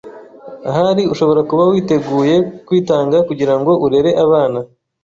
Ahari 0.69 1.03
ushobora 1.13 1.41
kuba 1.49 1.63
witeguye 1.71 2.35
kwitanga 2.67 3.17
kugirango 3.27 3.71
urere 3.85 4.11
abana 4.25 4.59